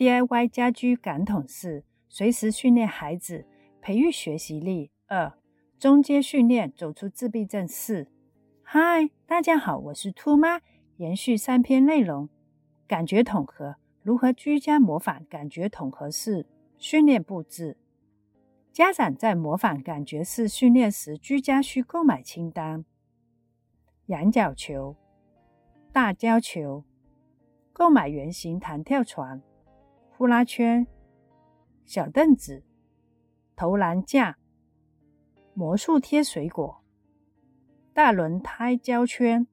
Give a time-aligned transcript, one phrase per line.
[0.00, 3.44] DIY 家居感统式，随时训练孩子，
[3.82, 4.90] 培育学习力。
[5.06, 5.30] 二、
[5.78, 7.68] 中阶训练，走出自闭症。
[7.68, 8.08] 四、
[8.62, 10.62] 嗨，大家好，我是兔妈。
[10.96, 12.30] 延续三篇内容，
[12.86, 16.46] 感觉统合，如何居家模仿感觉统合式
[16.78, 17.76] 训练布置？
[18.72, 22.86] 家长在模仿感觉式训练时，居家需购买清单：
[24.06, 24.96] 羊角球、
[25.92, 26.84] 大胶球、
[27.74, 29.42] 购买圆形弹跳床、
[30.20, 30.86] 呼啦圈、
[31.86, 32.62] 小凳子、
[33.56, 34.36] 投篮架、
[35.54, 36.84] 魔术贴水果、
[37.94, 39.46] 大轮胎胶圈。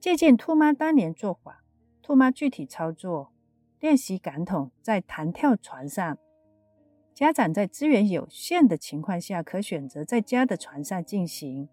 [0.00, 1.62] 借鉴兔妈当年做法，
[2.00, 3.30] 兔妈具体操作
[3.80, 6.16] 练习感统在弹跳床上。
[7.12, 11.68] 家长在资源有限的情况下，可选择在家的床上进行，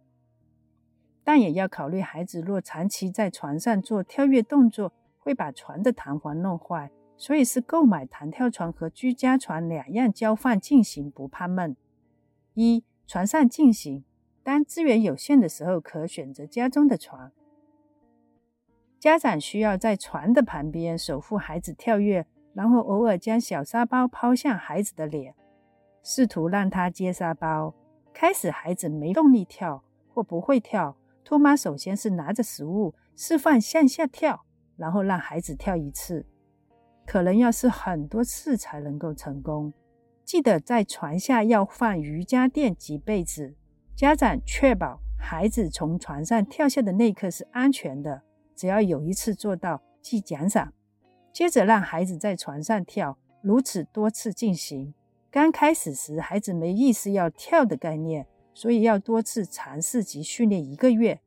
[1.23, 11.75] 但也要考虑孩子若长期在床上做跳跃动作，会把床的弹簧弄坏，所以是购买弹跳床和居家床两样交换进行，不怕闷。
[12.53, 14.03] 一床上进行，
[14.43, 17.31] 当资源有限的时候，可选择家中的床。
[18.99, 22.25] 家长需要在床的旁边守护孩子跳跃。
[22.55, 25.35] 然后偶尔将小沙包抛向孩子的脸，
[26.01, 27.75] 试图让他接沙包。
[28.13, 34.45] 开始孩子没动力跳或不会跳，兔妈首先是拿着食物示范向下跳，
[34.77, 36.25] 然后让孩子跳一次，
[37.05, 39.73] 可能要试很多次才能够成功。
[40.23, 43.55] 记得在床下要放瑜伽垫及被子。
[43.95, 48.23] 家长确保孩子从床上跳下的那一刻是安全的，
[48.55, 50.73] 只要有一次做到，即奖赏。
[51.31, 54.93] 接着让孩子在床上跳，如此多次进行。
[55.29, 61.19] 刚开始时，孩子没意识要跳的概念，所以要多次尝试及训练一个月。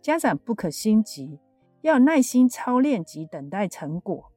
[0.00, 1.38] 家长不可心急，
[1.82, 4.31] 要耐心操练及等待成果。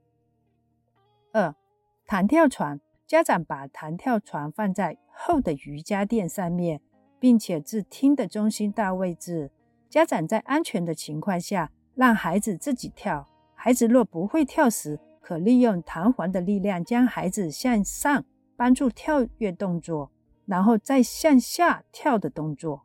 [2.07, 6.79] 弹跳床，家长把弹跳床放在厚的瑜伽垫上面，
[7.19, 9.49] 并且至厅的中心大位置。
[9.89, 13.27] 家长在安全的情况下，让孩子自己跳。
[13.55, 18.23] 孩子若不会跳时，可利用弹簧的力量将孩子向上
[18.55, 20.11] 帮助跳跃动作，
[20.45, 22.83] 然后再向下跳的动作，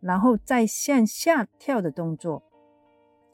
[0.00, 2.42] 然后再向下跳的动作。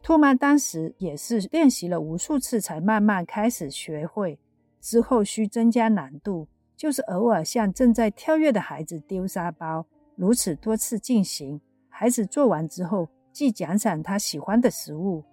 [0.02, 4.38] 兔妈当时也是练习了无数次才慢慢开始学会，
[4.82, 11.60] 之后需增加难度，就是偶尔向正在跳跃的孩子丢沙包，如此多次进行。
[11.88, 15.24] 孩子做完之后，即奖赏他喜欢的食物。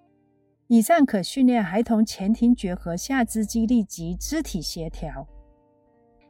[0.68, 5.28] 以上可训练孩童前庭觉和下肢肌力及肢体协调。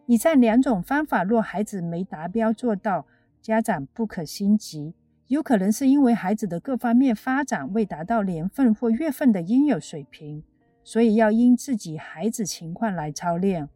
[0.05, 3.05] 以上两种方法，若孩子没达标做到，
[3.41, 4.93] 家长不可心急，
[5.27, 10.41] 有可能是因为孩子的各方面发展未达到年份或月份的应有水平，
[10.83, 13.69] 所以要因自己孩子情况来操练。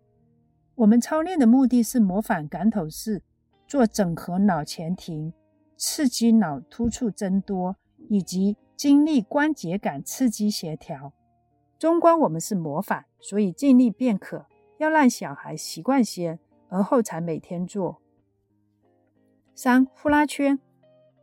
[0.75, 3.21] 我们操练的目的是模仿感头式，
[3.67, 5.33] 做整合脑前庭，
[5.77, 7.75] 刺激脑突触增多，
[8.09, 8.57] 以及。
[8.75, 11.13] 经历关节感刺激协调，
[11.79, 14.47] 中观我们是模仿，所以尽力便可。
[14.77, 18.01] 要让小孩习惯先，而后才每天做。
[19.55, 20.59] 三呼啦圈，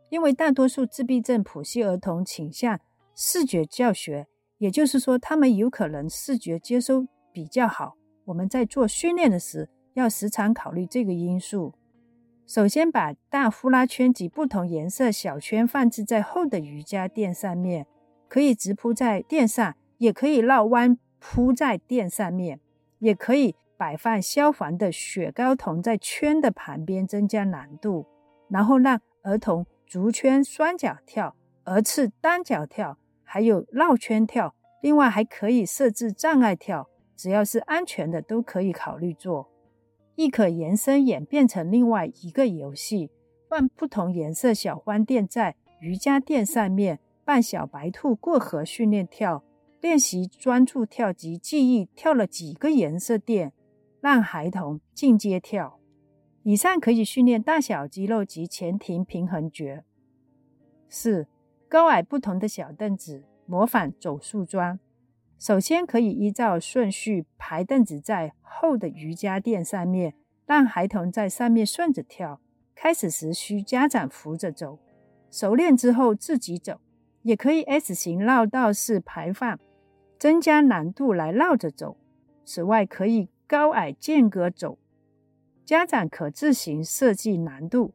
[0.09, 2.79] 因为大多数自闭症谱系儿童倾向
[3.13, 4.27] 视觉教学，
[4.61, 7.97] 也就是说，他们有可能视觉接收比较好。
[8.25, 11.73] 我们在做训练的时，要时常考虑这个因素。
[12.45, 17.87] 首先，把大呼啦圈及不同颜色小圈放置在厚的瑜伽垫上面，
[18.27, 22.59] 可以直铺在垫上，也可以绕弯铺在垫上面，
[22.99, 28.05] 也可以摆放消防的雪糕筒在圈的旁边，增加难度。
[28.47, 32.99] 然后让儿童足圈双脚跳，儿次单脚跳，
[33.33, 34.53] 还有绕圈跳。
[34.81, 39.49] 另外还可以设置障碍跳，只要是安全的都可以考虑做。
[40.15, 43.09] 亦可延伸演变成另外一个游戏，
[43.47, 49.45] 放不同颜色小欢垫在瑜伽垫上面，扮小白兔过河训练跳，
[49.79, 53.53] 练习专注跳及记忆跳了几个颜色垫，
[54.01, 55.79] 让孩童进阶跳。
[56.43, 59.85] 以上可以训练大小肌肉及前庭平衡觉。
[60.89, 61.27] 四
[61.69, 64.79] 高矮不同的小凳子，模仿走树桩。
[65.37, 70.13] 首先可以依照顺序排凳子在厚的瑜伽垫上面，
[70.45, 72.39] 让孩童在上面顺着跳。
[72.73, 74.79] 开始时需家长扶着走，
[75.29, 76.79] 熟练之后自己走。
[77.23, 79.59] 也可以 S 型绕道式排放，
[80.17, 81.97] 增加难度来绕着走。
[82.45, 84.79] 此外，可以高矮间隔走，
[85.65, 87.93] 家长可自行设计难度。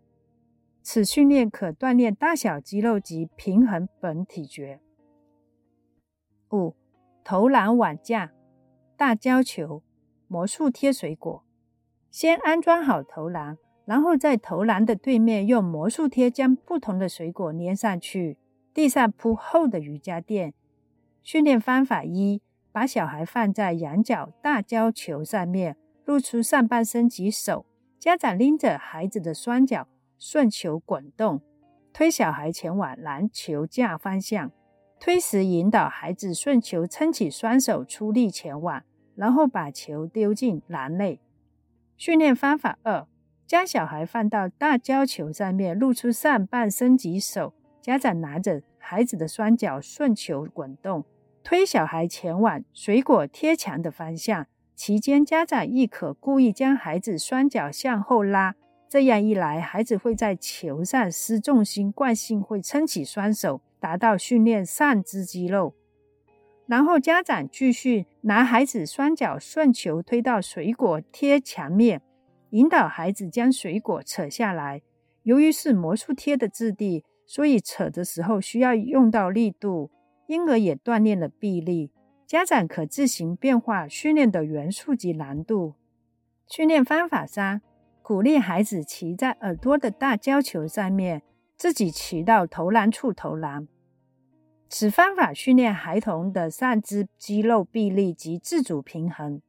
[0.82, 4.80] 此训练可锻炼大小肌肉及平衡本体觉。
[6.52, 6.74] 五。
[7.24, 8.32] 投篮网架，
[8.96, 9.82] 大胶球、
[10.28, 11.42] 魔术贴水果。
[12.10, 18.38] 先安装好投篮，然后在投篮的对面用魔术贴将不同的水果粘上去。
[18.72, 20.54] 地上铺厚的瑜伽垫。
[21.22, 22.40] 训练方法一：
[22.70, 27.66] 把小孩放在羊角大胶球上面，露出上半身及手。
[27.98, 29.88] 家长拎着孩子的双脚，
[30.18, 31.40] 顺球滚动，
[31.92, 34.52] 推小孩前往篮球架方向。
[35.06, 38.82] 推时引导孩子顺球撑起双手，出力前往，
[39.14, 41.20] 然后把球丢进篮内。
[41.96, 43.06] 训练方法二：
[43.46, 47.54] 将小孩放到大胶球上面，露出上半身及手。
[47.80, 51.04] 家长拿着孩子的双脚，顺球滚动，
[51.44, 54.48] 推小孩前往水果贴墙的方向。
[54.74, 58.56] 期间，家长亦可故意将孩子双脚向后拉，
[58.88, 63.60] 这样一来，孩子会在球上失重心，惯性会撑起双手。
[63.86, 65.72] 达到训练上肢肌肉，
[66.66, 72.02] 然后家长继续拿孩子双脚顺球推到水果贴墙面，
[72.50, 74.82] 引导孩子将水果扯下来。
[75.22, 79.92] 由于是魔术贴的质地，所以扯的时候需要用到力度，
[80.26, 81.92] 因而也锻炼了臂力。
[82.26, 85.74] 家长可自行变化训练的元素及难度。
[86.48, 87.62] 训练方法三：
[88.02, 91.22] 鼓励孩子骑在耳朵的大胶球上面。
[91.58, 93.66] 自己骑到投篮处投篮。
[94.68, 99.40] 此方法训练孩童的上肢肌肉臂力及自主平衡。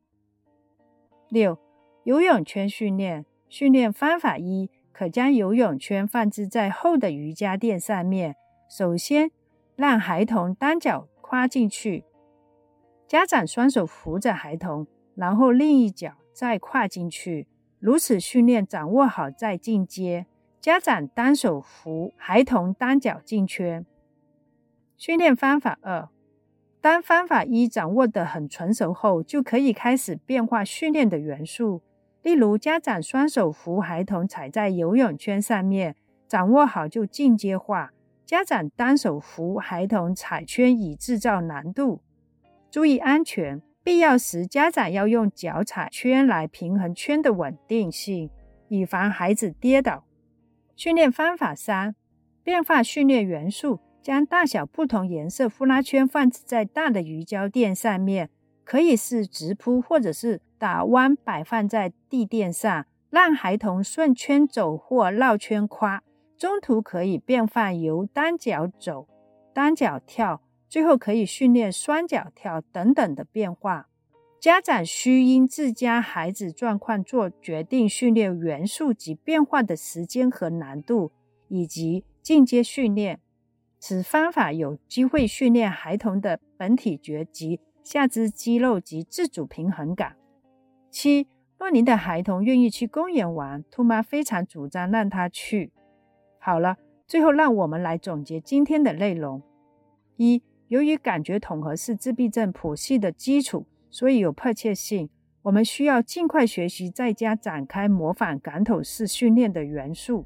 [1.29, 1.57] 六、
[2.03, 8.35] 游泳圈训练训练方法一：可将游泳圈放置在厚的瑜伽垫上面。
[8.69, 9.31] 首先，
[9.75, 12.05] 让孩童单脚跨进去，
[13.07, 17.47] 家长双手扶着孩童，然后另一脚再跨进去。
[17.79, 20.25] 如此训练，掌握好再进阶。
[20.59, 23.85] 家长单手扶孩童单脚进圈。
[24.97, 26.09] 训练方法二：
[26.81, 31.83] 当方法一掌握得很纯熟后，就可以开始变化训练的元素。
[32.23, 35.95] 例如，家长双手扶孩童踩在游泳圈上面，
[36.27, 37.93] 掌握好就进阶化。
[38.25, 42.01] 家长单手扶孩童踩圈，以制造难度。
[42.71, 48.31] 注意安全，必要时家长要用脚踩圈来平衡圈的稳定性，
[48.67, 50.03] 以防孩子跌倒。
[50.75, 51.95] 训练方法三：
[52.43, 58.29] 变化训练元素，将大小不同颜色呼啦圈放置在大的鱼胶垫上面，
[58.63, 66.03] 可以是直铺或者是打弯摆放在地垫上，让孩童顺圈走或绕圈跨。
[66.37, 69.07] 中途可以变换由单脚走、
[69.53, 73.87] 单脚跳，最后可以训练双脚跳等等的变化。
[74.39, 81.11] 家长需因自家孩子状况做决定，训练元素及变化的时间和难度，
[81.47, 83.19] 以及进阶训练。
[83.79, 90.15] 此方法有机会训练孩童的本体觉及下肢肌肉及自主平衡感。
[90.89, 91.27] 七，
[91.57, 95.71] 若您的孩童愿意去公园玩，兔妈非常主张让他去。
[96.39, 99.41] 好了，最后让我们来总结今天的内容。
[100.15, 103.65] 一，由于感觉统合是自闭症谱系的基础。
[103.89, 105.09] 所以有迫切性，
[105.43, 110.25] 我们需要尽快学习在家展开模仿感统式训练的元素。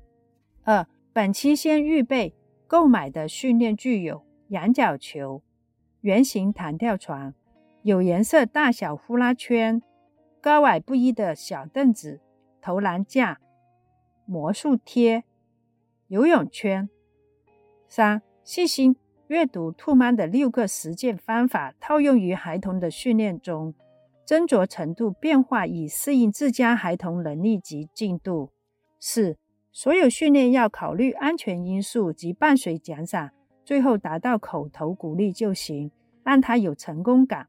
[0.64, 2.34] 二，本期先预备
[2.72, 5.44] 购买的训练具有羊角球、
[6.00, 7.34] 圆形弹跳床、
[7.82, 9.82] 有颜色大小呼啦圈、
[10.40, 12.22] 高矮不一的小凳子、
[12.62, 13.42] 投篮架、
[14.24, 15.26] 魔术贴、
[16.08, 16.90] 游泳圈。
[17.90, 18.96] 三，细心。
[19.28, 23.74] 阅读兔妈的六个实践方法，套用于孩童的训练中，
[24.26, 28.54] 斟酌程度变化，以适应自家孩童能力及进度。
[28.98, 29.38] 四、
[29.72, 33.32] 所有训练要考虑安全因素及伴随奖赏，
[33.64, 35.92] 最后达到口头鼓励就行，
[36.24, 37.48] 让他有成功感。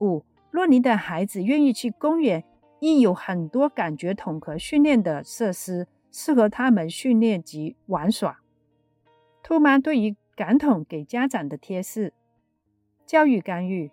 [0.00, 2.44] 五、若您的孩子愿意去公园，
[2.80, 8.40] 亦有很多感觉统合训练的设施，适合他们训练及玩耍。
[9.42, 12.12] 兔妈对于感统给家长的贴士：
[13.06, 13.90] 教育干预，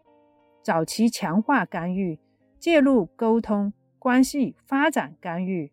[0.61, 2.19] 早期强化干预，
[2.59, 5.71] 介入沟通关系发展干预。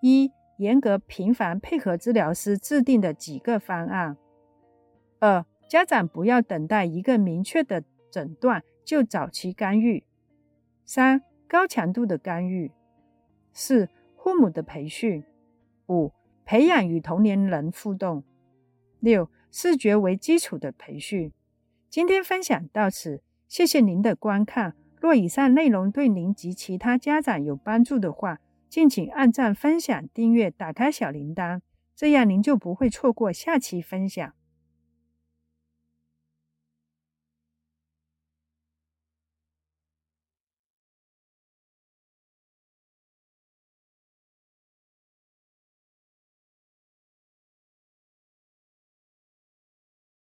[0.00, 4.16] 一、严格频繁配合治疗师制定的几个方案。
[5.18, 10.04] 二、家长不要等待一个明确的诊断就早期干预。
[10.84, 12.70] 三、高强度的干预。
[13.52, 15.24] 四、父母的培训。
[15.88, 16.12] 五、
[16.44, 18.22] 培养与同龄人互动。
[19.00, 19.28] 六。
[19.54, 21.30] 视觉为基础的培训，
[21.90, 24.74] 今天分享到此，谢谢您的观看。
[24.98, 28.38] 若以上内容对您及其他家长有帮助的话，
[28.72, 31.60] 敬请按赞、分享、订阅、打开小铃铛，
[31.94, 34.32] 这样您就不会错过下期分享。